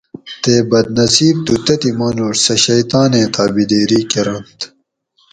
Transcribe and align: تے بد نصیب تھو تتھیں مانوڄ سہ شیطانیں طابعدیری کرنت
تے 0.41 0.53
بد 0.69 0.87
نصیب 0.97 1.35
تھو 1.45 1.55
تتھیں 1.65 1.95
مانوڄ 1.99 2.33
سہ 2.45 2.55
شیطانیں 2.65 3.27
طابعدیری 3.35 4.01
کرنت 4.11 4.59